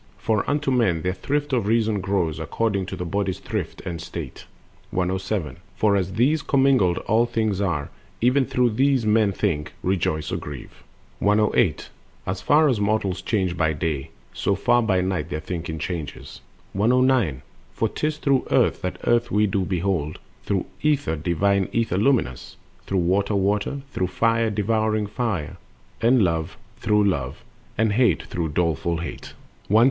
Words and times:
For 0.17 0.49
unto 0.49 0.71
men 0.71 1.03
their 1.03 1.13
thrift 1.13 1.53
of 1.53 1.67
reason 1.67 2.01
grows, 2.01 2.39
According 2.39 2.87
to 2.87 2.95
the 2.95 3.05
body's 3.05 3.37
thrift 3.37 3.81
and 3.81 4.01
state. 4.01 4.47
107. 4.89 5.57
For 5.75 5.95
as 5.95 6.09
of 6.09 6.15
these 6.17 6.41
commingled 6.41 6.97
all 7.05 7.27
things 7.27 7.61
are, 7.61 7.91
Even 8.19 8.47
so 8.47 8.51
through 8.51 8.71
these 8.71 9.05
men 9.05 9.31
think, 9.31 9.73
rejoice, 9.83 10.31
or 10.31 10.37
grieve. 10.37 10.81
108. 11.19 11.89
As 12.25 12.41
far 12.41 12.67
as 12.67 12.79
mortals 12.79 13.21
change 13.21 13.55
by 13.55 13.73
day, 13.73 14.09
so 14.33 14.55
far 14.55 14.81
By 14.81 15.01
night 15.01 15.29
their 15.29 15.39
thinking 15.39 15.77
changes... 15.77 16.41
109. 16.73 17.43
For 17.71 17.87
'tis 17.87 18.17
through 18.17 18.47
Earth 18.49 18.81
that 18.81 18.97
Earth 19.03 19.29
we 19.29 19.45
do 19.45 19.63
behold, 19.65 20.17
Through 20.45 20.65
Ether, 20.81 21.15
divine 21.15 21.69
Ether 21.71 21.99
luminous, 21.99 22.57
Through 22.87 22.97
Water, 23.01 23.35
Water, 23.35 23.81
through 23.91 24.07
Fire, 24.07 24.49
devouring 24.49 25.05
Fire, 25.05 25.57
And 26.01 26.23
Love 26.23 26.57
through 26.77 27.03
Love, 27.03 27.43
and 27.77 27.93
Hate 27.93 28.23
through 28.23 28.49
doleful 28.49 28.97
Hate. 28.97 29.33
110. 29.67 29.77